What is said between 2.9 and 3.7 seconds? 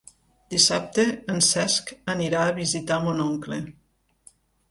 mon oncle.